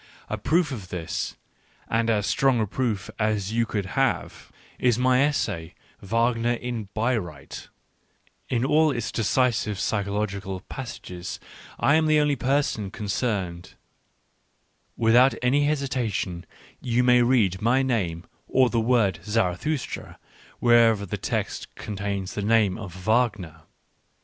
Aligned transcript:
A 0.29 0.37
proof 0.39 0.71
of 0.71 0.89
this, 0.89 1.35
and 1.87 2.09
as 2.09 2.25
strong 2.25 2.59
a 2.59 2.65
proof 2.65 3.11
as 3.19 3.53
you 3.53 3.67
could 3.67 3.85
have, 3.85 4.51
is 4.79 4.97
my 4.97 5.21
essay, 5.21 5.75
Wagner 6.01 6.53
in 6.53 6.89
Bayreuth: 6.95 7.67
in 8.49 8.65
all 8.65 8.89
its 8.89 9.11
decisive 9.11 9.79
psychological 9.79 10.61
passages 10.61 11.39
I 11.79 11.93
am 11.97 12.07
the 12.07 12.19
only 12.19 12.35
person 12.35 12.89
con 12.89 13.05
cerned— 13.05 13.75
without 15.07 15.35
any 15.43 15.65
hesitation 15.65 16.47
you 16.81 17.03
may 17.03 17.21
read 17.21 17.61
my 17.61 17.83
name 17.83 18.25
or 18.47 18.71
the 18.71 18.79
word" 18.79 19.19
Zarathustra" 19.23 20.17
wherever 20.59 21.05
the 21.05 21.15
text 21.17 21.75
contains 21.75 22.33
the 22.33 22.41
name 22.41 22.75
of 22.75 22.91
Wagner. 22.95 23.61